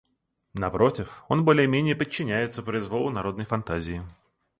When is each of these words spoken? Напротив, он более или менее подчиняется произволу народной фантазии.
Напротив, 0.55 1.23
он 1.27 1.45
более 1.45 1.65
или 1.65 1.69
менее 1.71 1.95
подчиняется 1.95 2.63
произволу 2.63 3.11
народной 3.11 3.45
фантазии. 3.45 4.01